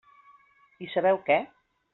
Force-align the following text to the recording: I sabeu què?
I 0.87 0.89
sabeu 0.95 1.23
què? 1.31 1.41